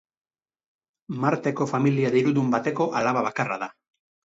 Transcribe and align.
Marteko 1.25 1.69
familia 1.75 2.11
dirudun 2.17 2.51
bateko 2.57 2.91
alaba 3.03 3.25
bakarra 3.31 3.63
da. 3.67 3.73